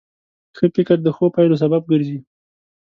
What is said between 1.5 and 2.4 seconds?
سبب ګرځي.